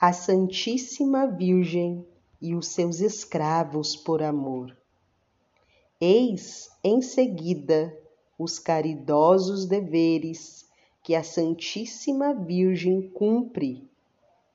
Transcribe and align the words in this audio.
a 0.00 0.12
Santíssima 0.12 1.26
Virgem 1.26 2.06
e 2.40 2.54
os 2.54 2.68
seus 2.68 3.00
escravos 3.00 3.96
por 3.96 4.22
amor. 4.22 4.76
Eis 6.00 6.70
em 6.84 7.02
seguida 7.02 7.92
os 8.38 8.60
caridosos 8.60 9.66
deveres 9.66 10.68
que 11.02 11.16
a 11.16 11.24
Santíssima 11.24 12.32
Virgem 12.32 13.10
cumpre 13.10 13.90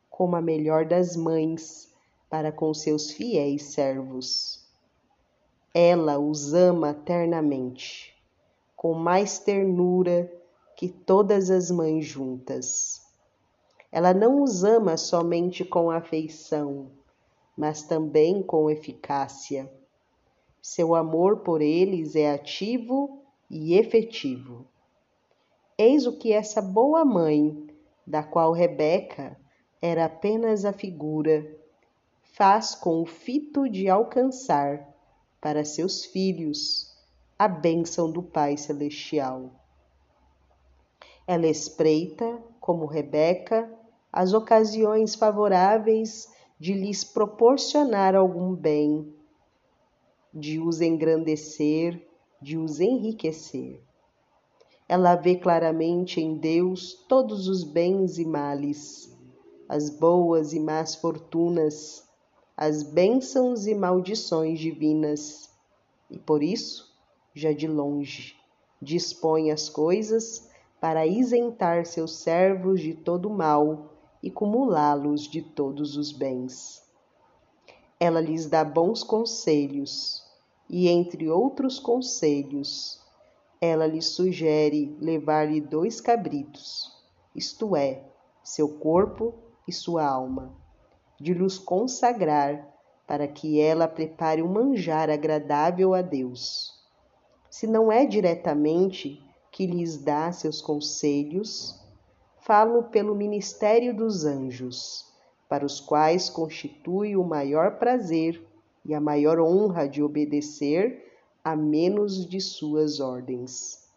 como 0.10 0.38
a 0.38 0.42
melhor 0.42 0.86
das 0.86 1.18
mães 1.18 1.94
para 2.30 2.50
com 2.50 2.74
seus 2.74 3.12
fiéis 3.12 3.64
servos. 3.64 4.66
Ela 5.74 6.18
os 6.18 6.54
ama 6.54 6.94
ternamente, 6.94 8.16
com 8.78 8.94
mais 8.94 9.40
ternura 9.40 10.32
que 10.78 10.88
todas 10.88 11.50
as 11.50 11.70
mães 11.70 12.06
juntas. 12.06 13.03
Ela 13.96 14.12
não 14.12 14.42
os 14.42 14.64
ama 14.64 14.98
somente 14.98 15.64
com 15.64 15.92
afeição, 15.92 16.88
mas 17.56 17.84
também 17.84 18.42
com 18.42 18.68
eficácia. 18.68 19.72
Seu 20.60 20.96
amor 20.96 21.42
por 21.42 21.62
eles 21.62 22.16
é 22.16 22.34
ativo 22.34 23.22
e 23.48 23.76
efetivo. 23.76 24.66
Eis 25.78 26.08
o 26.08 26.18
que 26.18 26.34
essa 26.34 26.60
boa 26.60 27.06
mãe, 27.06 27.68
da 28.06 28.24
qual 28.24 28.52
Rebeca 28.52 29.40
era 29.80 30.06
apenas 30.06 30.66
a 30.66 30.74
figura, 30.74 31.56
faz 32.24 32.74
com 32.74 33.00
o 33.00 33.06
fito 33.06 33.70
de 33.70 33.88
alcançar 33.88 34.92
para 35.40 35.64
seus 35.64 36.04
filhos 36.04 36.92
a 37.38 37.48
bênção 37.48 38.12
do 38.12 38.24
Pai 38.24 38.58
Celestial. 38.58 39.52
Ela 41.28 41.46
espreita, 41.46 42.42
como 42.60 42.88
Rebeca, 42.88 43.83
as 44.14 44.32
ocasiões 44.32 45.16
favoráveis 45.16 46.32
de 46.60 46.72
lhes 46.72 47.04
proporcionar 47.04 48.16
algum 48.16 48.54
bem, 48.54 49.12
de 50.32 50.60
os 50.60 50.82
engrandecer, 50.82 52.00
de 52.40 52.56
os 52.56 52.80
enriquecer. 52.80 53.82
Ela 54.88 55.16
vê 55.16 55.36
claramente 55.36 56.22
em 56.22 56.38
Deus 56.38 56.94
todos 57.10 57.48
os 57.48 57.64
bens 57.64 58.20
e 58.20 58.26
males, 58.26 59.18
as 59.68 59.90
boas 59.90 60.54
e 60.54 60.60
más 60.60 60.94
fortunas, 60.94 62.08
as 62.56 62.84
bênçãos 62.84 63.66
e 63.66 63.74
maldições 63.74 64.60
divinas, 64.60 65.50
e 66.12 66.20
por 66.20 66.44
isso, 66.44 66.96
já 67.34 67.52
de 67.52 67.68
longe, 67.68 68.36
dispõe 68.80 69.50
as 69.50 69.70
coisas 69.70 70.48
para 70.80 71.08
isentar 71.08 71.88
seus 71.88 72.18
servos 72.18 72.80
de 72.80 72.94
todo 72.94 73.28
mal 73.28 73.93
e 74.24 74.32
cumulá-los 74.32 75.28
de 75.28 75.42
todos 75.42 75.98
os 75.98 76.14
bens. 76.14 76.82
Ela 78.00 78.22
lhes 78.22 78.46
dá 78.46 78.64
bons 78.64 79.04
conselhos, 79.04 80.24
e 80.70 80.88
entre 80.88 81.30
outros 81.30 81.78
conselhos, 81.78 83.02
ela 83.60 83.86
lhes 83.86 84.06
sugere 84.06 84.98
levar-lhe 85.00 85.60
dois 85.60 86.00
cabritos, 86.00 86.90
isto 87.36 87.76
é, 87.76 88.10
seu 88.42 88.80
corpo 88.80 89.34
e 89.68 89.74
sua 89.74 90.06
alma, 90.06 90.56
de 91.20 91.34
lhes 91.34 91.58
consagrar 91.58 92.74
para 93.06 93.28
que 93.28 93.60
ela 93.60 93.88
prepare 93.88 94.42
um 94.42 94.48
manjar 94.48 95.10
agradável 95.10 95.94
a 95.94 96.02
Deus. 96.02 96.74
Se 97.50 97.68
não 97.68 97.92
é 97.92 98.06
diretamente 98.06 99.22
que 99.52 99.68
lhes 99.68 99.98
dá 99.98 100.32
seus 100.32 100.62
conselhos, 100.62 101.83
falo 102.46 102.84
pelo 102.84 103.16
ministério 103.16 103.96
dos 103.96 104.26
anjos, 104.26 105.06
para 105.48 105.66
os 105.66 105.80
quais 105.80 106.30
constitui 106.30 107.16
o 107.16 107.24
maior 107.24 107.78
prazer 107.78 108.46
e 108.86 108.94
a 108.94 109.00
maior 109.00 109.40
honra 109.40 109.88
de 109.88 110.04
obedecer 110.04 111.12
a 111.44 111.56
menos 111.56 112.26
de 112.26 112.40
suas 112.40 113.00
ordens. 113.00 113.90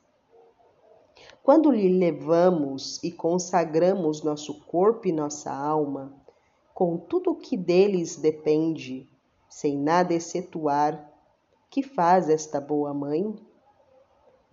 Quando 1.43 1.71
lhe 1.71 1.89
levamos 1.89 3.03
e 3.03 3.11
consagramos 3.11 4.23
nosso 4.23 4.61
corpo 4.63 5.07
e 5.07 5.13
nossa 5.13 5.53
alma, 5.53 6.13
com 6.75 6.97
tudo 6.97 7.33
o 7.33 7.37
que 7.37 7.57
deles 7.57 8.17
depende, 8.17 9.09
sem 9.49 9.77
nada 9.77 10.15
excetuar, 10.15 11.13
que 11.71 11.83
faz 11.83 12.29
esta 12.29 12.61
boa 12.61 12.93
mãe? 12.93 13.35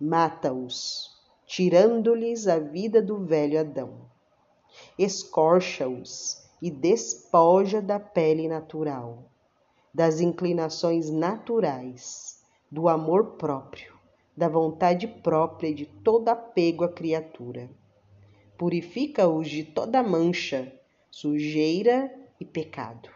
mata-os, 0.00 1.13
tirando-lhes 1.46 2.46
a 2.46 2.58
vida 2.58 3.02
do 3.02 3.24
velho 3.24 3.60
Adão. 3.60 4.10
Escorcha-os 4.98 6.42
e 6.60 6.70
despoja 6.70 7.80
da 7.80 8.00
pele 8.00 8.48
natural, 8.48 9.30
das 9.92 10.20
inclinações 10.20 11.10
naturais, 11.10 12.42
do 12.70 12.88
amor 12.88 13.36
próprio, 13.36 13.94
da 14.36 14.48
vontade 14.48 15.06
própria 15.06 15.68
e 15.68 15.74
de 15.74 15.86
todo 15.86 16.28
apego 16.28 16.84
à 16.84 16.88
criatura. 16.88 17.70
Purifica-os 18.56 19.48
de 19.48 19.64
toda 19.64 20.02
mancha, 20.02 20.72
sujeira 21.10 22.12
e 22.40 22.44
pecado. 22.44 23.08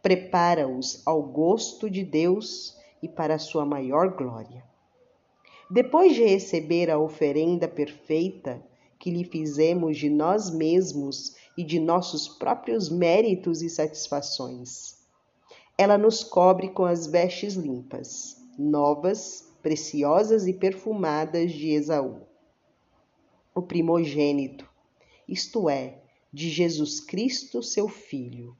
Prepara-os 0.00 1.02
ao 1.06 1.22
gosto 1.22 1.90
de 1.90 2.04
Deus 2.04 2.78
e 3.02 3.08
para 3.08 3.34
a 3.34 3.38
sua 3.38 3.66
maior 3.66 4.16
glória. 4.16 4.69
Depois 5.70 6.16
de 6.16 6.24
receber 6.24 6.90
a 6.90 6.98
oferenda 6.98 7.68
perfeita 7.68 8.60
que 8.98 9.08
lhe 9.08 9.22
fizemos 9.22 9.96
de 9.96 10.10
nós 10.10 10.50
mesmos 10.50 11.36
e 11.56 11.62
de 11.62 11.78
nossos 11.78 12.26
próprios 12.26 12.88
méritos 12.88 13.62
e 13.62 13.70
satisfações, 13.70 14.96
ela 15.78 15.96
nos 15.96 16.24
cobre 16.24 16.70
com 16.70 16.84
as 16.84 17.06
vestes 17.06 17.54
limpas, 17.54 18.36
novas, 18.58 19.48
preciosas 19.62 20.48
e 20.48 20.52
perfumadas 20.52 21.52
de 21.52 21.68
Esaú, 21.68 22.22
o 23.54 23.62
primogênito, 23.62 24.68
isto 25.28 25.70
é, 25.70 26.02
de 26.32 26.50
Jesus 26.50 26.98
Cristo, 26.98 27.62
seu 27.62 27.88
Filho. 27.88 28.56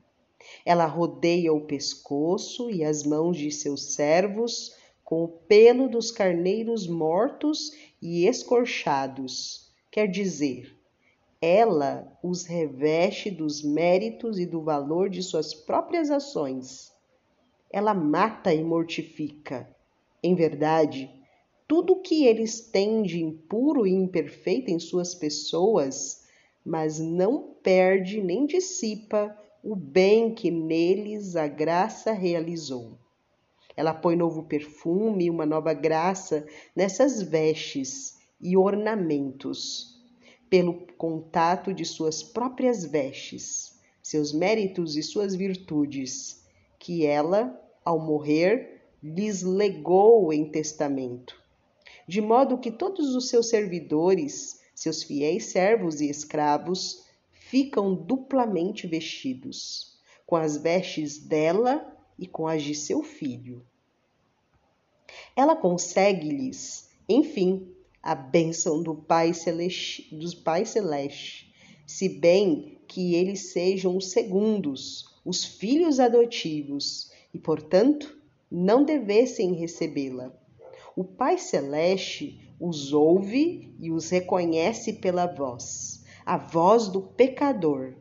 Ela 0.65 0.87
rodeia 0.87 1.53
o 1.53 1.63
pescoço 1.63 2.71
e 2.71 2.85
as 2.85 3.03
mãos 3.03 3.37
de 3.37 3.51
seus 3.51 3.95
servos 3.95 4.79
com 5.11 5.25
o 5.25 5.29
pelo 5.29 5.89
dos 5.89 6.13
carneiros 6.13 6.87
mortos 6.87 7.73
e 8.01 8.29
escorchados, 8.29 9.69
quer 9.91 10.07
dizer, 10.07 10.79
ela 11.43 12.17
os 12.23 12.47
reveste 12.47 13.29
dos 13.29 13.61
méritos 13.61 14.39
e 14.39 14.47
do 14.47 14.63
valor 14.63 15.11
de 15.11 15.21
suas 15.21 15.53
próprias 15.53 16.13
ações. 16.13 16.93
Ela 17.73 17.93
mata 17.93 18.55
e 18.55 18.63
mortifica. 18.63 19.69
Em 20.23 20.37
verdade, 20.37 21.11
tudo 21.67 21.95
o 21.95 22.01
que 22.03 22.25
eles 22.25 22.61
têm 22.61 23.03
de 23.03 23.21
impuro 23.21 23.89
e 23.89 23.91
imperfeito 23.91 24.71
em 24.71 24.79
suas 24.79 25.13
pessoas, 25.13 26.25
mas 26.65 27.01
não 27.01 27.53
perde 27.65 28.23
nem 28.23 28.47
dissipa 28.47 29.37
o 29.61 29.75
bem 29.75 30.33
que 30.33 30.53
neles 30.53 31.35
a 31.35 31.49
graça 31.49 32.13
realizou. 32.13 33.00
Ela 33.81 33.95
põe 33.95 34.15
novo 34.15 34.43
perfume, 34.43 35.31
uma 35.31 35.47
nova 35.47 35.73
graça 35.73 36.47
nessas 36.77 37.23
vestes 37.23 38.19
e 38.39 38.55
ornamentos, 38.55 39.99
pelo 40.51 40.87
contato 40.99 41.73
de 41.73 41.87
suas 41.87 42.23
próprias 42.23 42.85
vestes, 42.85 43.81
seus 44.03 44.35
méritos 44.35 44.99
e 44.99 45.03
suas 45.03 45.35
virtudes, 45.35 46.45
que 46.79 47.07
ela, 47.07 47.59
ao 47.83 47.99
morrer, 47.99 48.83
lhes 49.03 49.41
legou 49.41 50.31
em 50.31 50.51
testamento, 50.51 51.43
de 52.07 52.21
modo 52.21 52.59
que 52.59 52.71
todos 52.71 53.15
os 53.15 53.31
seus 53.31 53.49
servidores, 53.49 54.61
seus 54.75 55.03
fiéis 55.03 55.47
servos 55.47 56.03
e 56.03 56.11
escravos, 56.11 57.07
ficam 57.31 57.95
duplamente 57.95 58.87
vestidos, 58.87 59.99
com 60.27 60.37
as 60.37 60.59
vestes 60.59 61.17
dela 61.17 61.97
e 62.19 62.27
com 62.27 62.47
as 62.47 62.63
de 62.63 62.75
seu 62.75 63.03
filho 63.03 63.65
ela 65.35 65.57
consegue-lhes, 65.57 66.91
enfim, 67.09 67.75
a 68.03 68.15
bênção 68.15 68.83
do 68.83 68.95
Pai 68.95 69.35
Celeste, 69.35 70.15
dos 70.15 70.35
Pai 70.35 70.65
Celeste, 70.65 71.53
se 71.87 72.09
bem 72.09 72.79
que 72.87 73.15
eles 73.15 73.53
sejam 73.53 73.97
os 73.97 74.11
segundos, 74.11 75.05
os 75.25 75.45
filhos 75.45 76.01
adotivos, 76.01 77.11
e, 77.33 77.39
portanto, 77.39 78.19
não 78.51 78.85
devessem 78.85 79.55
recebê-la. 79.55 80.33
O 80.97 81.05
Pai 81.05 81.39
Celeste 81.39 82.55
os 82.59 82.93
ouve 82.93 83.75
e 83.79 83.91
os 83.91 84.11
reconhece 84.11 84.95
pela 84.95 85.27
voz, 85.27 86.05
a 86.27 86.37
voz 86.37 86.89
do 86.89 87.01
pecador. 87.01 87.95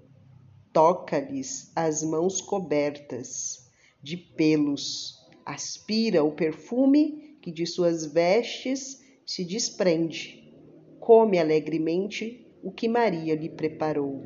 Toca-lhes 0.73 1.71
as 1.75 2.03
mãos 2.03 2.41
cobertas 2.41 3.69
de 4.01 4.17
pelos 4.17 5.18
aspira 5.49 6.23
o 6.23 6.31
perfume 6.31 7.37
que 7.41 7.51
de 7.51 7.65
suas 7.65 8.05
vestes 8.05 9.03
se 9.25 9.43
desprende, 9.43 10.53
come 10.99 11.39
alegremente 11.39 12.45
o 12.61 12.71
que 12.71 12.87
Maria 12.87 13.33
lhe 13.33 13.49
preparou. 13.49 14.21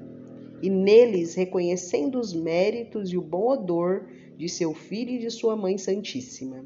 E 0.61 0.69
neles 0.69 1.35
reconhecendo 1.35 2.19
os 2.19 2.33
méritos 2.33 3.11
e 3.11 3.17
o 3.17 3.21
bom 3.21 3.51
odor 3.51 4.09
de 4.37 4.49
seu 4.49 4.73
filho 4.73 5.11
e 5.11 5.19
de 5.19 5.29
sua 5.29 5.55
mãe 5.55 5.77
santíssima. 5.77 6.65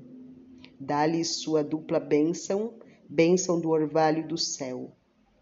Dá-lhes 0.80 1.36
sua 1.36 1.64
dupla 1.64 2.00
bênção, 2.00 2.74
bênção 3.08 3.60
do 3.60 3.70
orvalho 3.70 4.28
do 4.28 4.38
céu, 4.38 4.92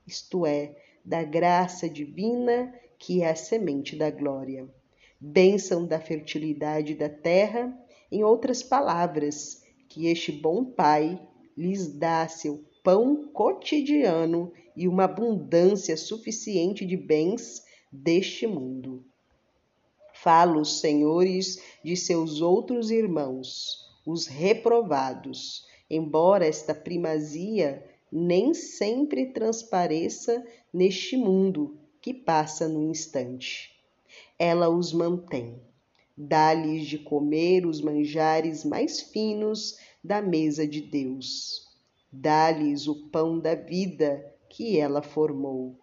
isto 0.06 0.46
é, 0.46 0.76
da 1.06 1.24
graça 1.24 1.90
divina 1.90 2.74
que 2.98 3.22
é 3.22 3.30
a 3.30 3.36
semente 3.36 3.96
da 3.96 4.10
glória, 4.10 4.68
bênção 5.20 5.86
da 5.86 6.00
fertilidade 6.00 6.96
da 6.96 7.10
terra, 7.10 7.78
em 8.16 8.24
outras 8.24 8.64
palavras, 8.64 9.62
que 9.90 10.08
este 10.08 10.32
bom 10.32 10.64
Pai 10.64 11.22
lhes 11.58 11.94
dá 11.94 12.26
seu 12.30 12.64
pão 12.82 13.28
cotidiano 13.34 14.54
e 14.74 14.88
uma 14.88 15.04
abundância 15.04 15.98
suficiente 15.98 16.86
de 16.86 16.96
bens 16.96 17.66
deste 17.92 18.48
mundo. 18.48 19.04
Fala 20.14 20.58
os 20.58 20.80
senhores 20.80 21.62
de 21.84 21.98
seus 21.98 22.40
outros 22.40 22.90
irmãos, 22.90 23.86
os 24.08 24.28
reprovados, 24.28 25.66
embora 25.90 26.46
esta 26.46 26.74
primazia 26.74 27.84
nem 28.10 28.54
sempre 28.54 29.34
transpareça 29.34 30.42
neste 30.74 31.18
mundo 31.18 31.78
que 32.00 32.14
passa 32.14 32.66
no 32.66 32.82
instante. 32.82 33.72
Ela 34.40 34.70
os 34.70 34.94
mantém, 34.94 35.62
dá-lhes 36.18 36.88
de 36.88 36.98
comer 36.98 37.66
os 37.66 37.82
manjares 37.82 38.64
mais 38.64 39.02
finos 39.02 39.78
da 40.04 40.22
mesa 40.22 40.68
de 40.68 40.82
Deus, 40.82 41.68
dá-lhes 42.12 42.88
o 42.88 43.10
pão 43.10 43.40
da 43.40 43.56
vida 43.56 44.26
que 44.50 44.78
ela 44.78 45.02
formou. 45.02 45.78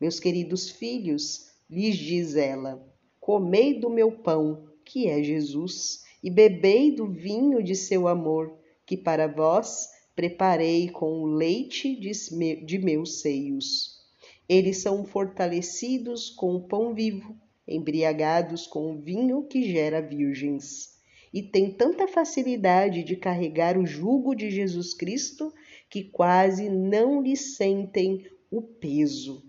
Meus 0.00 0.20
queridos 0.20 0.70
filhos, 0.70 1.50
lhes 1.68 1.96
diz 1.96 2.36
ela, 2.36 2.84
comei 3.20 3.78
do 3.78 3.88
meu 3.88 4.10
pão, 4.10 4.66
que 4.84 5.06
é 5.06 5.22
Jesus, 5.22 6.02
e 6.22 6.28
bebei 6.28 6.90
do 6.90 7.06
vinho 7.06 7.62
de 7.62 7.74
seu 7.74 8.08
amor, 8.08 8.52
que 8.84 8.96
para 8.96 9.26
vós 9.26 9.88
preparei 10.14 10.90
com 10.90 11.22
o 11.22 11.26
leite 11.26 11.94
de 11.96 12.78
meus 12.78 13.20
seios. 13.20 14.00
Eles 14.48 14.78
são 14.82 15.04
fortalecidos 15.04 16.28
com 16.28 16.56
o 16.56 16.62
pão 16.66 16.92
vivo, 16.92 17.36
embriagados 17.70 18.66
com 18.66 18.92
o 18.92 18.98
vinho 18.98 19.44
que 19.44 19.62
gera 19.62 20.02
virgens, 20.02 20.98
e 21.32 21.42
têm 21.42 21.70
tanta 21.70 22.08
facilidade 22.08 23.04
de 23.04 23.16
carregar 23.16 23.78
o 23.78 23.86
jugo 23.86 24.34
de 24.34 24.50
Jesus 24.50 24.92
Cristo 24.92 25.54
que 25.88 26.02
quase 26.02 26.68
não 26.68 27.22
lhe 27.22 27.36
sentem 27.36 28.26
o 28.50 28.60
peso, 28.60 29.44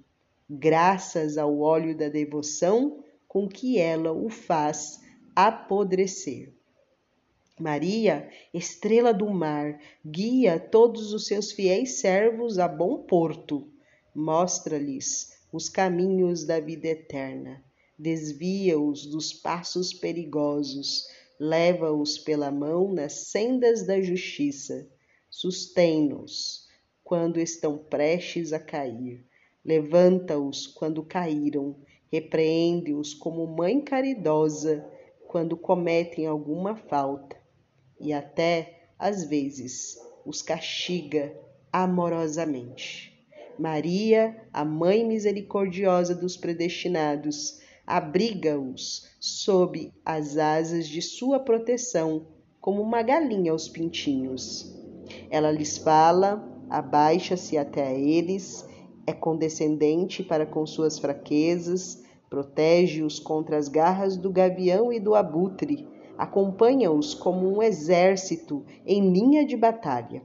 graças 0.50 1.38
ao 1.38 1.60
óleo 1.60 1.98
da 1.98 2.08
devoção 2.08 3.04
com 3.28 3.48
que 3.48 3.80
ela 3.80 4.12
o 4.12 4.30
faz 4.30 5.02
apodrecer. 5.36 6.54
Maria, 7.60 8.30
estrela 8.54 9.14
do 9.14 9.30
mar, 9.30 9.80
guia 10.06 10.60
todos 10.60 11.14
os 11.14 11.26
seus 11.26 11.52
fiéis 11.52 12.00
servos 12.00 12.60
a 12.60 12.68
bom 12.68 13.04
porto, 13.04 13.68
mostra-lhes 14.14 15.40
os 15.54 15.70
caminhos 15.70 16.44
da 16.44 16.60
vida 16.60 16.88
eterna, 16.88 17.64
desvia-os 18.02 19.06
dos 19.06 19.32
passos 19.32 19.94
perigosos, 19.94 21.08
leva-os 21.40 22.18
pela 22.18 22.50
mão 22.50 22.92
nas 22.92 23.14
sendas 23.28 23.86
da 23.86 24.02
justiça 24.02 24.90
sustém-nos 25.30 26.68
quando 27.04 27.40
estão 27.40 27.78
prestes 27.78 28.54
a 28.54 28.60
cair, 28.60 29.24
levanta-os 29.64 30.66
quando 30.66 31.04
caíram, 31.04 31.76
repreende-os 32.12 33.14
como 33.14 33.46
mãe 33.46 33.80
caridosa 33.80 34.84
quando 35.28 35.56
cometem 35.56 36.26
alguma 36.26 36.76
falta, 36.76 37.38
e 38.00 38.12
até, 38.12 38.90
às 38.98 39.24
vezes, 39.24 39.98
os 40.26 40.42
castiga 40.42 41.34
amorosamente. 41.72 43.12
Maria, 43.60 44.44
a 44.52 44.66
Mãe 44.66 45.06
misericordiosa 45.06 46.16
dos 46.16 46.36
predestinados, 46.36 47.61
abriga-os 47.86 49.10
sob 49.20 49.92
as 50.06 50.38
asas 50.38 50.88
de 50.88 51.02
sua 51.02 51.40
proteção, 51.40 52.28
como 52.60 52.82
uma 52.82 53.02
galinha 53.02 53.52
aos 53.52 53.68
pintinhos. 53.68 54.76
Ela 55.30 55.52
lhes 55.52 55.78
fala, 55.78 56.48
abaixa-se 56.70 57.58
até 57.58 57.88
a 57.88 57.94
eles, 57.94 58.66
é 59.06 59.14
condescendente 59.14 60.24
para 60.24 60.46
com 60.46 60.66
suas 60.66 61.00
fraquezas, 61.00 62.04
protege-os 62.30 63.20
contra 63.20 63.58
as 63.58 63.68
garras 63.68 64.16
do 64.16 64.32
gavião 64.32 64.94
e 64.94 65.00
do 65.00 65.16
abutre, 65.16 65.88
acompanha-os 66.18 67.14
como 67.14 67.48
um 67.48 67.62
exército 67.62 68.64
em 68.86 69.12
linha 69.12 69.46
de 69.46 69.58
batalha. 69.58 70.24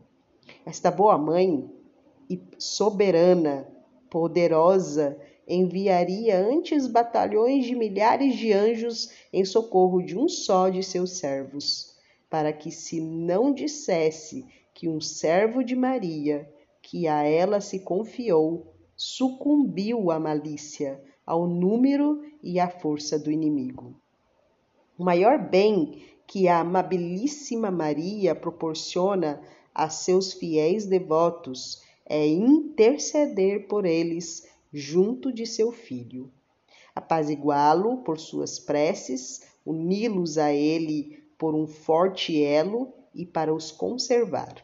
Esta 0.65 0.91
boa 0.91 1.17
mãe 1.19 1.69
e 2.29 2.41
soberana, 2.59 3.67
poderosa, 4.11 5.19
enviaria 5.47 6.39
antes 6.39 6.87
batalhões 6.87 7.65
de 7.65 7.75
milhares 7.75 8.37
de 8.37 8.53
anjos 8.53 9.11
em 9.33 9.45
socorro 9.45 10.03
de 10.03 10.19
um 10.19 10.29
só 10.29 10.69
de 10.69 10.83
seus 10.83 11.19
servos, 11.19 11.95
para 12.29 12.53
que 12.53 12.71
se 12.71 13.01
não 13.01 13.53
dissesse 13.53 14.45
que 14.75 14.89
um 14.89 15.01
servo 15.01 15.63
de 15.63 15.77
Maria, 15.77 16.51
que 16.83 17.07
a 17.07 17.23
ela 17.23 17.61
se 17.61 17.81
confiou, 17.81 18.75
sucumbiu 18.97 20.11
à 20.11 20.19
malícia, 20.19 21.01
ao 21.25 21.47
número 21.47 22.23
e 22.43 22.61
à 22.61 22.69
força 22.69 23.19
do 23.19 23.31
inimigo. 23.31 23.95
O 24.99 25.05
maior 25.05 25.39
bem 25.39 26.03
que 26.27 26.49
a 26.49 26.61
amabilíssima 26.61 27.71
Maria 27.71 28.35
proporciona 28.35 29.41
a 29.75 29.89
seus 29.89 30.33
fiéis 30.33 30.87
devotos 30.87 31.83
é 32.05 32.27
interceder 32.27 33.67
por 33.67 33.85
eles 33.85 34.49
junto 34.79 35.33
de 35.33 35.47
seu 35.47 35.73
filho, 35.73 36.31
apaziguá-lo 36.95 38.03
por 38.03 38.21
suas 38.21 38.59
preces, 38.59 39.41
uni-los 39.65 40.37
a 40.37 40.53
ele 40.53 41.25
por 41.39 41.55
um 41.55 41.67
forte 41.67 42.43
elo 42.45 42.93
e 43.15 43.25
para 43.25 43.55
os 43.55 43.73
conservar. 43.73 44.63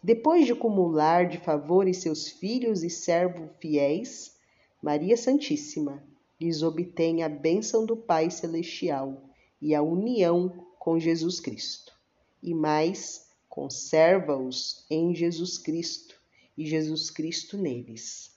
Depois 0.00 0.46
de 0.46 0.52
acumular 0.52 1.28
de 1.28 1.38
favores 1.38 1.96
seus 1.96 2.28
filhos 2.28 2.84
e 2.84 2.90
servos 2.90 3.50
fiéis, 3.58 4.36
Maria 4.80 5.16
Santíssima 5.16 6.00
lhes 6.40 6.62
obtém 6.62 7.24
a 7.24 7.28
bênção 7.28 7.84
do 7.84 7.96
Pai 7.96 8.30
Celestial 8.30 9.24
e 9.60 9.74
a 9.74 9.82
união 9.82 10.68
com 10.78 11.00
Jesus 11.00 11.40
Cristo. 11.40 11.92
E 12.40 12.54
mais, 12.54 13.26
conserva-os 13.48 14.86
em 14.88 15.12
Jesus 15.12 15.58
Cristo 15.58 16.14
e 16.56 16.64
Jesus 16.64 17.10
Cristo 17.10 17.58
neles. 17.58 18.31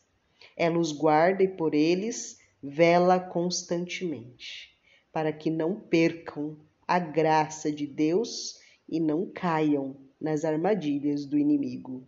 Ela 0.55 0.79
os 0.79 0.91
guarda 0.91 1.43
e 1.43 1.47
por 1.47 1.73
eles 1.73 2.39
vela 2.61 3.19
constantemente, 3.19 4.75
para 5.11 5.31
que 5.31 5.49
não 5.49 5.79
percam 5.79 6.57
a 6.87 6.99
graça 6.99 7.71
de 7.71 7.85
Deus 7.85 8.59
e 8.87 8.99
não 8.99 9.29
caiam 9.31 9.97
nas 10.19 10.45
armadilhas 10.45 11.25
do 11.25 11.37
inimigo. 11.37 12.07